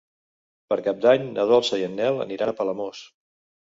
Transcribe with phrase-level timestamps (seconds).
[0.71, 3.09] Per Cap d'Any na Dolça i en Nel aniran a Palamós.